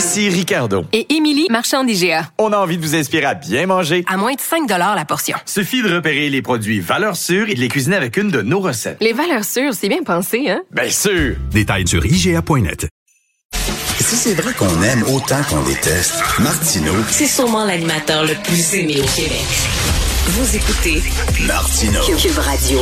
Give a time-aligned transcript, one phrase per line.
[0.00, 0.86] Ici Ricardo.
[0.94, 2.30] Et Émilie, marchand d'IGA.
[2.38, 4.02] On a envie de vous inspirer à bien manger.
[4.08, 5.36] À moins de 5 la portion.
[5.44, 8.60] Suffit de repérer les produits valeurs sûres et de les cuisiner avec une de nos
[8.60, 8.96] recettes.
[9.02, 10.62] Les valeurs sûres, c'est bien pensé, hein?
[10.70, 11.36] Bien sûr!
[11.50, 12.88] Détails sur IGA.net.
[13.98, 19.02] Si c'est vrai qu'on aime autant qu'on déteste, Martineau, C'est sûrement l'animateur le plus aimé
[19.02, 19.44] au Québec.
[20.28, 21.02] Vous écoutez
[21.46, 22.00] Martineau.
[22.16, 22.80] Cube Radio.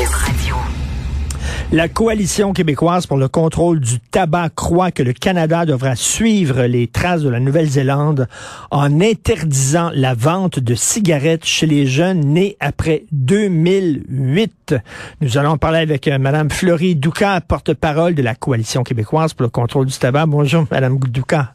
[1.70, 6.86] La coalition québécoise pour le contrôle du tabac croit que le Canada devra suivre les
[6.86, 8.26] traces de la Nouvelle-Zélande
[8.70, 14.76] en interdisant la vente de cigarettes chez les jeunes nés après 2008.
[15.20, 19.50] Nous allons parler avec euh, Madame Fleury Douka, porte-parole de la coalition québécoise pour le
[19.50, 20.24] contrôle du tabac.
[20.24, 21.52] Bonjour, Madame Douka.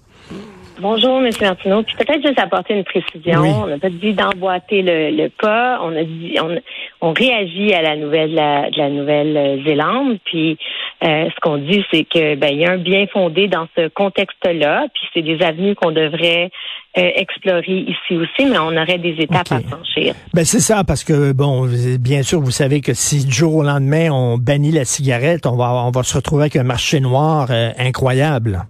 [0.80, 1.30] Bonjour, M.
[1.42, 1.84] Martineau.
[1.84, 3.42] Puis peut-être juste apporter une précision.
[3.42, 3.50] Oui.
[3.64, 5.80] On n'a pas dit d'emboîter le, le pas.
[5.84, 6.58] On a dit on,
[7.02, 10.18] on réagit à la nouvelle la- de la Nouvelle-Zélande.
[10.26, 10.58] Puis
[11.04, 13.88] euh, ce qu'on dit, c'est que ben il y a un bien fondé dans ce
[13.90, 14.88] contexte-là.
[14.94, 16.50] Puis c'est des avenues qu'on devrait
[16.98, 20.16] euh, explorer ici aussi, mais on aurait des étapes à franchir.
[20.34, 21.68] Ben c'est ça, parce que bon,
[22.00, 25.56] bien sûr, vous savez que si du jour au lendemain on bannit la cigarette, on
[25.56, 28.64] va on va se retrouver avec un marché noir euh, incroyable.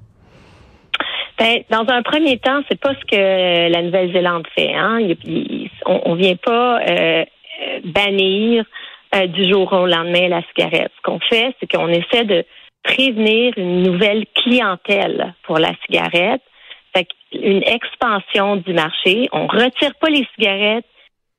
[1.44, 4.74] Ben, dans un premier temps, c'est pas ce que la Nouvelle-Zélande fait.
[4.74, 5.00] Hein.
[5.86, 8.64] On, on vient pas euh, euh, bannir
[9.14, 10.94] euh, du jour au lendemain la cigarette.
[10.96, 12.46] Ce qu'on fait, c'est qu'on essaie de
[12.82, 16.42] prévenir une nouvelle clientèle pour la cigarette.
[16.96, 19.28] Fait une expansion du marché.
[19.34, 20.86] On retire pas les cigarettes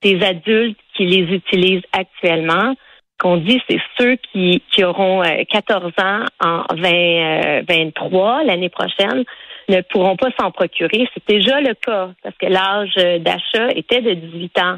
[0.02, 2.74] des adultes qui les utilisent actuellement.
[3.24, 9.24] Qu'on dit, c'est ceux qui, qui auront euh, 14 ans en 2023 l'année prochaine
[9.70, 11.08] ne pourront pas s'en procurer.
[11.14, 14.76] C'est déjà le cas parce que l'âge euh, d'achat était de 18 ans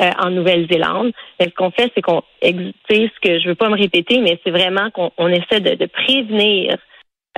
[0.00, 1.12] euh, en Nouvelle-Zélande.
[1.38, 3.76] Mais Ce qu'on fait, c'est qu'on, ex- tu sais, ce que je veux pas me
[3.76, 6.78] répéter, mais c'est vraiment qu'on on essaie de, de prévenir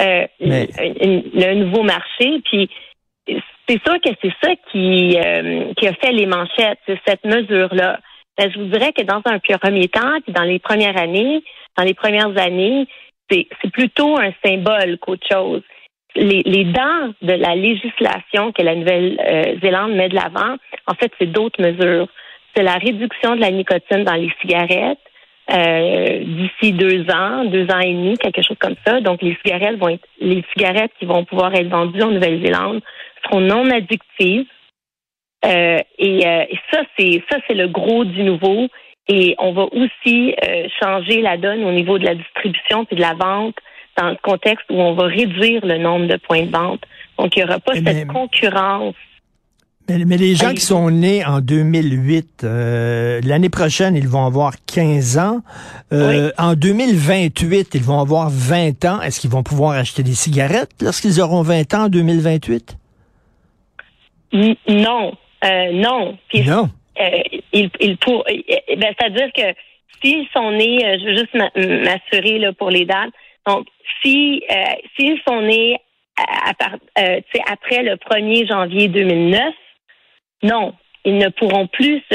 [0.00, 2.40] euh, Mais- le, le nouveau marché.
[2.44, 2.70] Puis
[3.26, 7.98] c'est sûr que c'est ça qui, euh, qui a fait les manchettes, c'est cette mesure-là.
[8.38, 11.42] Ben, je vous dirais que dans un premier temps, puis dans les premières années,
[11.76, 12.86] dans les premières années,
[13.30, 15.62] c'est plutôt un symbole qu'autre chose.
[16.14, 20.56] Les, les dents de la législation que la Nouvelle-Zélande met de l'avant,
[20.86, 22.08] en fait, c'est d'autres mesures.
[22.54, 24.98] C'est la réduction de la nicotine dans les cigarettes
[25.50, 29.00] euh, d'ici deux ans, deux ans et demi, quelque chose comme ça.
[29.00, 32.80] Donc, les cigarettes vont être, les cigarettes qui vont pouvoir être vendues en Nouvelle-Zélande
[33.24, 34.46] seront non addictives.
[35.44, 38.68] Euh, et, euh, et ça, c'est ça, c'est le gros du nouveau.
[39.08, 43.00] Et on va aussi euh, changer la donne au niveau de la distribution puis de
[43.00, 43.54] la vente
[43.96, 46.82] dans le contexte où on va réduire le nombre de points de vente.
[47.18, 48.94] Donc, il n'y aura pas cette concurrence.
[49.88, 54.52] Mais, mais les gens qui sont nés en 2008, euh, l'année prochaine, ils vont avoir
[54.66, 55.40] 15 ans.
[56.36, 59.00] En 2028, ils vont avoir 20 ans.
[59.00, 62.76] Est-ce qu'ils vont pouvoir acheter des cigarettes lorsqu'ils auront 20 ans en 2028?
[64.34, 66.16] N- Non, euh, non.
[66.28, 66.68] Puis, Non.
[67.00, 67.22] euh,
[67.52, 69.54] il, il pour, ben, c'est-à-dire que
[70.02, 73.10] s'ils sont nés, euh, je veux juste m'a- m'assurer là pour les dates.
[73.46, 73.66] Donc,
[74.02, 74.54] si euh,
[74.96, 75.76] s'ils sont nés
[76.16, 79.40] à, à après le 1er janvier 2009,
[80.42, 82.14] non, ils ne pourront plus, se,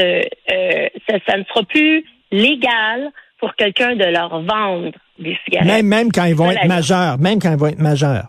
[0.52, 3.10] euh, ça, ça ne sera plus légal
[3.40, 7.18] pour quelqu'un de leur vendre des cigarettes, Même, même quand ils vont être majeurs.
[7.20, 8.28] Même quand ils vont être majeurs.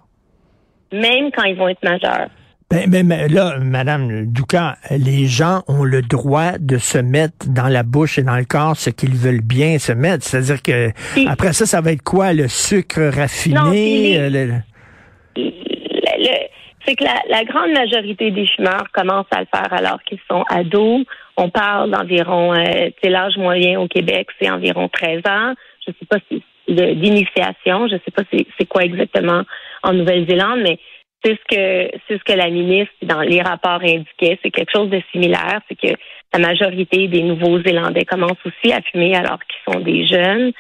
[0.93, 2.29] même quand ils vont être majeurs.
[2.75, 7.69] Ben, ben, ben, là, Madame Doucan, les gens ont le droit de se mettre dans
[7.69, 10.25] la bouche et dans le corps ce qu'ils veulent bien se mettre.
[10.25, 10.91] C'est-à-dire que
[11.29, 12.33] après ça, ça va être quoi?
[12.33, 13.55] Le sucre raffiné?
[13.55, 13.79] Non, puis
[14.11, 15.43] les- euh, le- le-
[16.19, 16.49] le-
[16.87, 20.43] c'est que la, la grande majorité des fumeurs commencent à le faire alors qu'ils sont
[20.51, 21.05] ados.
[21.37, 25.55] On parle d'environ, euh, l'âge moyen au Québec, c'est environ 13 ans.
[25.87, 29.43] Je sais pas si d'initiation, je sais pas c'est quoi exactement
[29.83, 30.79] en Nouvelle-Zélande, mais
[31.25, 34.39] c'est ce que c'est ce que la ministre dans les rapports indiquait.
[34.43, 35.95] C'est quelque chose de similaire, c'est que
[36.33, 40.53] la majorité des Nouveaux-Zélandais commencent aussi à fumer alors qu'ils sont des jeunes.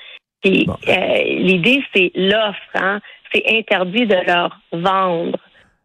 [0.42, 0.76] Puis Bon.
[0.88, 3.00] euh, l'idée c'est l'offre, hein.
[3.32, 5.38] C'est interdit de leur vendre.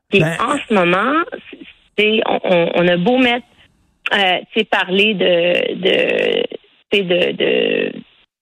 [0.10, 1.24] Puis Ben- en ce moment,
[1.98, 3.46] c'est on, a beau mettre,
[4.14, 7.92] euh, tu sais, parler de de de, de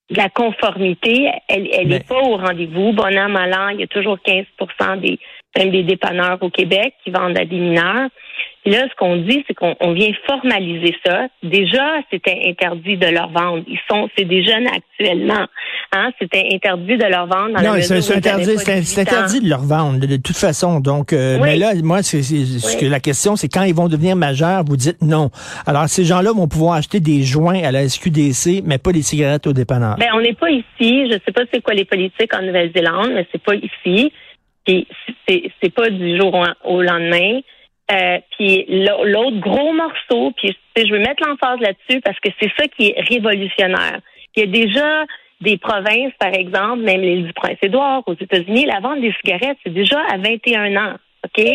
[0.09, 2.93] la conformité, elle elle Mais- n'est pas au rendez-vous.
[2.93, 5.19] Bon an, mal an, il y a toujours 15% des,
[5.57, 8.09] même des dépanneurs au Québec qui vendent à des mineurs.
[8.63, 11.27] Puis là, ce qu'on dit, c'est qu'on on vient formaliser ça.
[11.41, 13.63] Déjà, c'était interdit de leur vendre.
[13.67, 15.47] Ils sont, c'est des jeunes actuellement.
[15.93, 17.53] Hein, c'était interdit de leur vendre.
[17.55, 19.01] Dans Non, c'est interdit, c'est 18 c'est ans.
[19.03, 20.79] interdit de leur vendre, de, de toute façon.
[20.81, 21.41] Donc, euh, Oui.
[21.43, 24.63] mais là, moi, c'est c'est- ce que la question, c'est quand ils vont devenir majeurs,
[24.65, 25.29] vous dites non.
[25.65, 29.47] Alors, ces gens-là vont pouvoir acheter des joints à la SQDC, mais pas des cigarettes
[29.47, 29.95] au dépanneur.
[29.97, 31.07] Ben, on n'est pas ici.
[31.09, 34.11] Je sais pas c'est quoi les politiques en Nouvelle-Zélande, mais c'est pas ici.
[34.67, 34.85] Puis
[35.27, 37.39] c'est pas du jour au- lendemain.
[37.89, 42.51] Euh, puis l'au- l'autre gros morceau, puis je veux mettre l'emphase là-dessus parce que c'est
[42.57, 43.99] ça qui est révolutionnaire.
[44.35, 45.05] Il y a déjà
[45.39, 49.73] des provinces, par exemple, même l'île du Prince-Édouard aux États-Unis, la vente des cigarettes, c'est
[49.73, 50.95] déjà à 21 ans.
[51.25, 51.45] OK?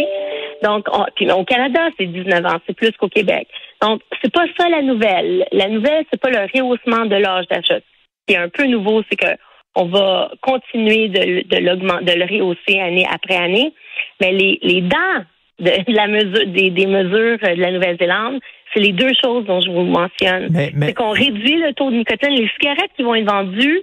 [0.62, 3.46] Donc, on- puis au Canada, c'est 19 ans, c'est plus qu'au Québec.
[3.82, 5.46] Donc, c'est pas ça la nouvelle.
[5.52, 7.78] La nouvelle, c'est pas le rehaussement de l'âge d'achat.
[7.78, 9.26] Ce qui est un peu nouveau, c'est que
[9.74, 13.72] on va continuer de, de l'augmenter, de le rehausser année après année.
[14.20, 15.24] Mais les, les dents
[15.60, 18.40] de la mesure, des, des mesures de la Nouvelle-Zélande,
[18.74, 20.48] c'est les deux choses dont je vous mentionne.
[20.50, 22.30] Mais- mais- C'est qu'on réduit le taux de nicotine.
[22.34, 23.82] Les cigarettes qui vont être vendues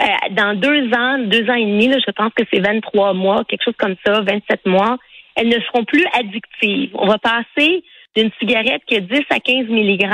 [0.00, 3.44] euh, dans deux ans, deux ans et demi, là, je pense que c'est 23 mois,
[3.48, 4.96] quelque chose comme ça, 27 mois,
[5.36, 6.90] elles ne seront plus addictives.
[6.94, 7.82] On va passer
[8.16, 10.04] d'une cigarette qui a 10 à 15 mg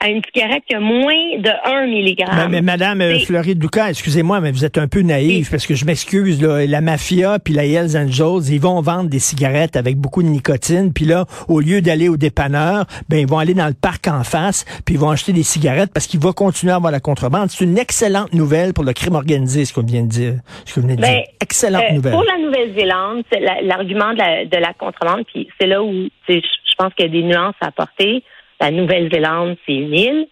[0.00, 2.24] à une cigarette qui a moins de 1 mg.
[2.36, 5.74] Mais, mais Madame euh, Fleury Doucan, excusez-moi, mais vous êtes un peu naïve parce que
[5.74, 10.22] je m'excuse, la mafia puis la Hells Angels, ils vont vendre des cigarettes avec beaucoup
[10.22, 13.74] de nicotine, puis là, au lieu d'aller au dépanneur, ben ils vont aller dans le
[13.74, 16.92] parc en face, puis ils vont acheter des cigarettes parce qu'ils vont continuer à avoir
[16.92, 17.50] la contrebande.
[17.50, 20.34] C'est une excellente nouvelle pour le crime organisé, ce qu'on vient de dire.
[20.64, 21.24] Ce que vous venez de Ben, dire.
[21.40, 22.12] Excellente Euh, nouvelle.
[22.12, 25.92] Pour la Nouvelle-Zélande, c'est la- l'argument de la, de la contrebande, puis c'est là où
[26.28, 26.40] je
[26.74, 28.22] je pense qu'il y a des nuances à apporter.
[28.60, 30.26] La Nouvelle-Zélande, c'est une île.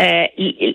[0.00, 0.26] Euh,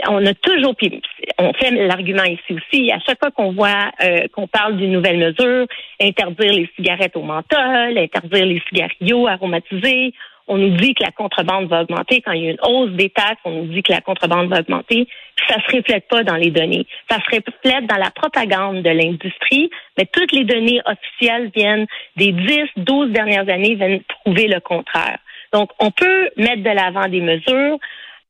[0.10, 1.02] on a toujours, puis
[1.40, 5.18] on fait l'argument ici aussi, à chaque fois qu'on voit euh, qu'on parle d'une nouvelle
[5.18, 5.66] mesure,
[6.00, 10.14] interdire les cigarettes au menthol, interdire les cigarios aromatisés,
[10.48, 12.22] on nous dit que la contrebande va augmenter.
[12.22, 14.60] Quand il y a une hausse des taxes, on nous dit que la contrebande va
[14.60, 15.08] augmenter.
[15.48, 16.86] Ça se reflète pas dans les données.
[17.10, 21.86] Ça se reflète dans la propagande de l'industrie, mais toutes les données officielles viennent
[22.16, 25.18] des 10, 12 dernières années, viennent prouver le contraire.
[25.54, 27.78] Donc, on peut mettre de l'avant des mesures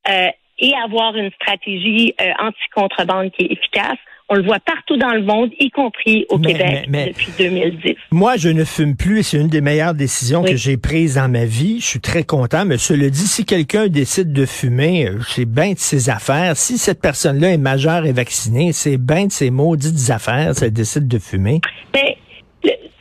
[0.10, 0.28] euh,
[0.60, 3.98] et avoir une stratégie euh, anti-contrebande qui est efficace.
[4.30, 7.32] On le voit partout dans le monde, y compris au Mais- Québec mais- mais- depuis
[7.38, 7.96] 2010.
[8.12, 10.52] Moi, je ne fume plus et c'est une des meilleures décisions Oui.
[10.52, 11.80] que j'ai prises dans ma vie.
[11.80, 15.72] Je suis très content, mais cela dit, si quelqu'un décide de fumer, euh, c'est bien
[15.72, 16.58] de ses affaires.
[16.58, 20.74] Si cette personne-là est majeure et vaccinée, c'est bien de ses maudites affaires si elle
[20.74, 21.62] décide de fumer.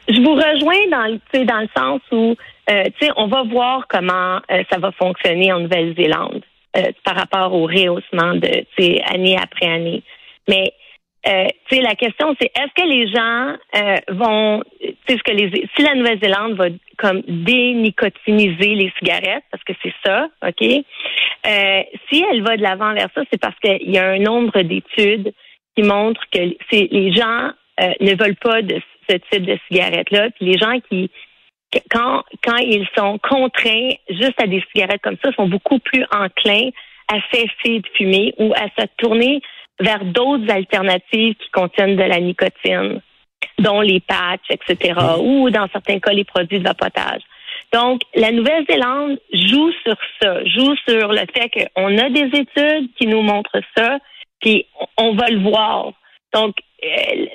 [0.08, 2.36] Je vous rejoins dans le, dans le sens où,
[2.70, 6.42] euh, tu sais, on va voir comment euh, ça va fonctionner en Nouvelle-Zélande
[6.76, 10.02] euh, par rapport au rehaussement de, tu sais, année après année.
[10.48, 10.72] Mais,
[11.28, 15.32] euh, tu sais, la question c'est est-ce que les gens euh, vont, tu sais, que
[15.32, 16.66] les, si la Nouvelle-Zélande va
[16.98, 20.62] comme dénicotiniser les cigarettes, parce que c'est ça, ok?
[21.46, 24.60] Euh, si elle va de l'avant vers ça, c'est parce qu'il y a un nombre
[24.62, 25.32] d'études
[25.76, 26.40] qui montrent que
[26.72, 30.30] les gens euh, ne veulent pas de ce type de cigarette-là.
[30.30, 31.10] Puis les gens qui,
[31.90, 36.70] quand, quand ils sont contraints juste à des cigarettes comme ça, sont beaucoup plus enclins
[37.08, 39.40] à cesser de fumer ou à se tourner
[39.80, 43.00] vers d'autres alternatives qui contiennent de la nicotine,
[43.58, 47.22] dont les patchs, etc., ou dans certains cas les produits de vapotage.
[47.72, 53.06] Donc, la Nouvelle-Zélande joue sur ça, joue sur le fait qu'on a des études qui
[53.06, 53.98] nous montrent ça,
[54.40, 55.92] puis on va le voir.
[56.32, 57.26] Donc, euh,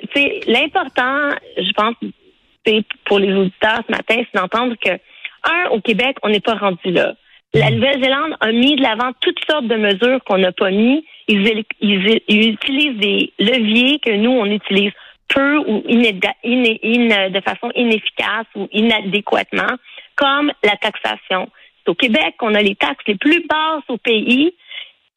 [0.46, 1.94] l'important, je pense,
[3.04, 4.90] pour les auditeurs ce matin, c'est d'entendre que,
[5.44, 7.14] un, au Québec, on n'est pas rendu là.
[7.54, 11.04] La Nouvelle-Zélande a mis de l'avant toutes sortes de mesures qu'on n'a pas mis.
[11.28, 14.92] Ils, ils- ils utilisent des leviers que nous, on utilise
[15.28, 19.76] peu ou inéda- iné- in- de façon inefficace ou inadéquatement,
[20.16, 21.48] comme la taxation.
[21.84, 24.54] C'est au Québec qu'on a les taxes les plus basses au pays.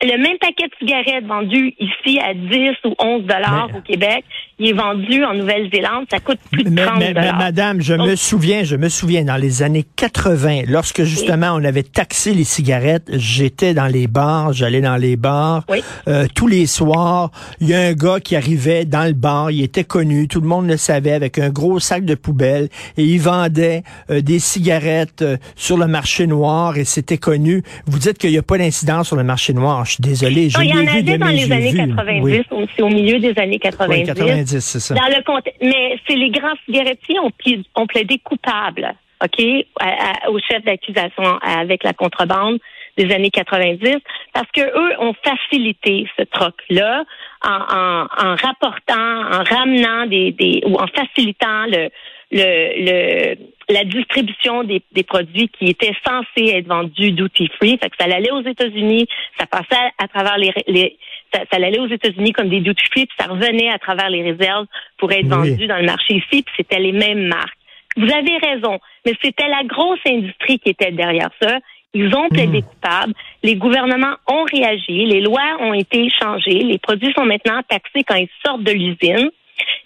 [0.04, 4.26] Le même paquet de cigarettes vendu ici à 10 ou 11 dollars Mais- au Québec,
[4.60, 7.94] il est vendu en Nouvelle-Zélande, ça coûte plus de Mais, 30 mais- mais, madame, je
[7.94, 12.34] Donc- me souviens, je me souviens, dans les années 80, lorsque justement on avait taxé
[12.34, 15.82] les cigarettes, j'étais dans les bars, j'allais dans les bars Oui.
[16.10, 17.32] euh, tous les soirs.
[17.62, 20.48] Il y a un gars qui arrivait dans le bar, il était connu, tout le
[20.48, 25.22] monde le savait, avec un gros sac de poubelle, et il vendait euh, des cigarettes
[25.22, 27.64] euh, sur le marché noir, et c'était connu.
[27.88, 29.85] Vous dites qu'il n'y a pas d'incidence sur le marché noir.
[29.86, 31.78] Je suis désolé, il y en avait dans les années vus.
[31.78, 32.42] 90, Oui.
[32.82, 34.00] au- milieu des années 90.
[34.02, 34.94] Oui, 90, c'est ça.
[34.96, 35.24] Dans le
[35.62, 37.32] mais c'est les grands cigarettiers ont,
[37.76, 39.44] ont plaidé coupables, OK,
[39.80, 39.86] à-
[40.26, 42.58] à- au chef d'accusation avec la contrebande
[42.98, 43.98] des années 90,
[44.34, 47.04] parce que eux ont facilité ce troc-là
[47.44, 51.90] en, en, en rapportant, en ramenant des, des ou en facilitant le
[52.32, 53.36] le, le
[53.70, 57.78] la distribution des, des produits qui étaient censés être vendus duty free.
[57.82, 59.08] Fait que ça allait aux États-Unis,
[59.40, 60.98] ça passait à, travers les, les
[61.34, 64.22] ça, ça, allait aux États-Unis comme des duty free, puis ça revenait à travers les
[64.22, 64.68] réserves
[64.98, 67.58] pour être vendu dans le marché ici, puis c'était les mêmes marques.
[67.98, 71.60] Vous avez raison, mais c'était la grosse industrie qui était derrière ça.
[71.94, 72.64] Ils ont plaidé mmh.
[72.64, 73.14] coupables.
[73.42, 75.06] Les gouvernements ont réagi.
[75.06, 76.60] Les lois ont été changées.
[76.60, 79.30] Les produits sont maintenant taxés quand ils sortent de l'usine.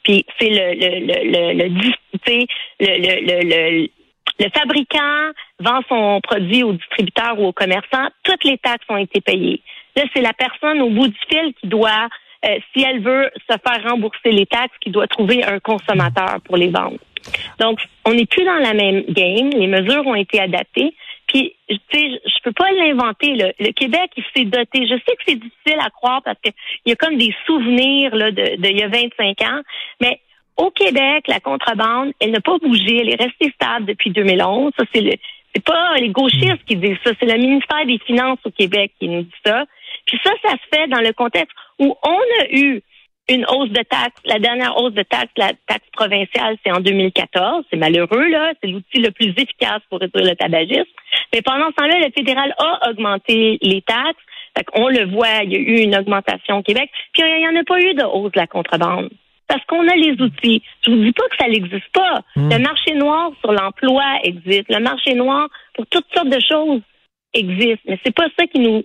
[0.03, 1.53] Puis c'est le le le
[2.79, 3.87] le, le, le,
[4.39, 8.07] le fabricant vend son produit au distributeur ou au commerçant.
[8.23, 9.61] Toutes les taxes ont été payées.
[9.95, 12.07] Là, c'est la personne au bout du fil qui doit,
[12.45, 16.55] euh, si elle veut se faire rembourser les taxes, qui doit trouver un consommateur pour
[16.55, 16.99] les vendre.
[17.59, 19.49] Donc, on n'est plus dans la même game.
[19.49, 20.93] Les mesures ont été adaptées.
[21.29, 23.35] Puis, tu sais, je peux pas l'inventer.
[23.59, 24.87] Le Québec, il s'est doté.
[24.87, 26.53] Je sais que c'est difficile à croire parce qu'il
[26.87, 29.61] y a comme des souvenirs là, de, de il y a 25 ans,
[30.01, 30.19] mais
[30.57, 32.97] au Québec, la contrebande, elle n'a pas bougé.
[32.97, 34.73] Elle est restée stable depuis 2011.
[34.77, 35.13] Ça, c'est le,
[35.55, 37.11] c'est pas les gauchistes qui disent ça.
[37.19, 39.65] C'est le ministère des Finances au Québec qui nous dit ça.
[40.05, 42.81] Puis ça, ça se fait dans le contexte où on a eu
[43.29, 44.21] une hausse de taxes.
[44.25, 47.65] La dernière hausse de taxes, la taxe provinciale, c'est en 2014.
[47.69, 48.53] C'est malheureux, là.
[48.61, 50.89] C'est l'outil le plus efficace pour réduire le tabagisme.
[51.33, 54.19] Mais pendant ce temps-là, le fédéral a augmenté les taxes.
[54.73, 56.89] on le voit, il y a eu une augmentation au Québec.
[57.13, 59.09] Puis il n'y en a pas eu de hausse de la contrebande.
[59.47, 60.61] Parce qu'on a les outils.
[60.85, 62.21] Je vous dis pas que ça n'existe pas.
[62.35, 62.51] Hmm.
[62.51, 64.69] Le marché noir sur l'emploi existe.
[64.69, 66.81] Le marché noir pour toutes sortes de choses
[67.33, 67.81] existe.
[67.85, 68.83] Mais c'est pas ça qui nous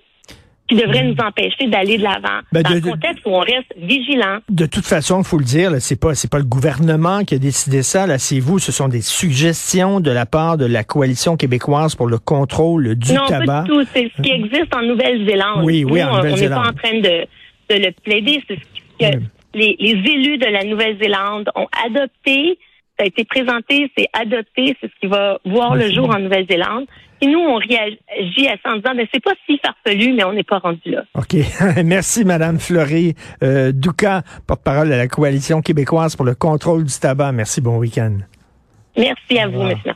[0.74, 4.38] qui devrait nous empêcher d'aller de l'avant ben, dans le contexte où on reste vigilant.
[4.48, 7.38] De toute façon, il faut le dire, c'est pas c'est pas le gouvernement qui a
[7.38, 8.58] décidé ça, là, c'est vous.
[8.58, 13.14] Ce sont des suggestions de la part de la coalition québécoise pour le contrôle du
[13.14, 13.38] tabac.
[13.38, 13.82] Non, pas du tout.
[13.94, 15.64] C'est ce qui existe en Nouvelle-Zélande.
[15.64, 16.58] Oui, oui, en Nouvelle-Zélande.
[16.58, 18.42] On n'est pas en train de, de le plaider.
[18.48, 19.18] C'est ce que
[19.54, 22.58] les, les élus de la Nouvelle-Zélande ont adopté
[22.96, 26.86] ça a été présenté, c'est adopté, c'est ce qui va voir le jour en Nouvelle-Zélande.
[27.20, 30.32] Et nous, on réagit à ça en disant, mais c'est pas si farfelu, mais on
[30.32, 31.04] n'est pas rendu là.
[31.14, 31.36] OK.
[31.84, 33.14] Merci, Madame Fleury.
[33.42, 37.32] Euh, Douka, porte-parole de la Coalition québécoise pour le contrôle du tabac.
[37.32, 38.18] Merci, bon week-end.
[38.96, 39.94] Merci à vous, monsieur.